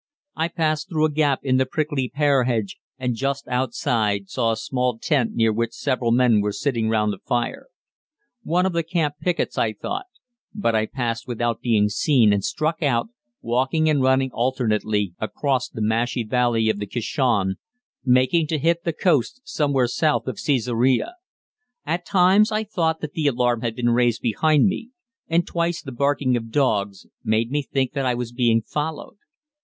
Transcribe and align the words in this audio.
I 0.35 0.47
passed 0.47 0.89
through 0.89 1.05
a 1.05 1.11
gap 1.11 1.41
in 1.43 1.57
the 1.57 1.65
prickly 1.67 2.09
pear 2.09 2.45
hedge, 2.45 2.77
and 2.97 3.13
just 3.13 3.47
outside 3.47 4.29
saw 4.31 4.51
a 4.51 4.55
small 4.57 4.97
tent 4.97 5.35
near 5.35 5.53
which 5.53 5.73
several 5.73 6.11
men 6.11 6.41
were 6.41 6.53
sitting 6.53 6.89
round 6.89 7.13
a 7.13 7.19
fire. 7.19 7.67
One 8.41 8.65
of 8.65 8.73
the 8.73 8.81
camp 8.81 9.17
pickets 9.21 9.59
I 9.59 9.73
thought; 9.73 10.07
but 10.55 10.73
I 10.73 10.87
passed 10.87 11.27
without 11.27 11.61
being 11.61 11.87
seen 11.87 12.33
and 12.33 12.43
struck 12.43 12.81
out, 12.81 13.09
walking 13.43 13.87
and 13.91 14.01
running 14.01 14.31
alternately, 14.33 15.13
across 15.19 15.69
the 15.69 15.83
marshy 15.83 16.23
valley 16.23 16.67
of 16.67 16.79
the 16.79 16.87
Kishon, 16.87 17.57
making 18.03 18.47
to 18.47 18.57
hit 18.57 18.83
the 18.83 18.93
coast 18.93 19.41
somewhat 19.43 19.91
south 19.91 20.25
of 20.25 20.37
Cæsarea. 20.37 21.11
At 21.85 22.07
times 22.07 22.51
I 22.51 22.63
thought 22.63 23.01
that 23.01 23.13
the 23.13 23.27
alarm 23.27 23.61
had 23.61 23.75
been 23.75 23.91
raised 23.91 24.23
behind 24.23 24.65
me, 24.65 24.89
and 25.27 25.45
twice 25.45 25.79
the 25.79 25.91
barking 25.91 26.35
of 26.35 26.49
dogs 26.49 27.05
made 27.23 27.51
me 27.51 27.61
think 27.61 27.93
that 27.93 28.07
I 28.07 28.15
was 28.15 28.31
being 28.31 28.63
followed. 28.63 29.17